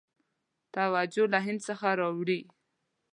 توجه 0.75 1.25
له 1.33 1.39
هند 1.45 1.59
څخه 1.67 1.87
واړوي. 1.99 2.41